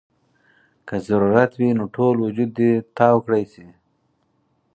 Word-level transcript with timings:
کۀ 0.87 0.95
ضرورت 1.07 1.51
وي 1.59 1.69
نو 1.77 1.85
ټول 1.95 2.15
وجود 2.25 2.49
دې 2.57 2.71
تاو 2.97 3.17
کړے 3.25 3.43
شي- 3.51 3.65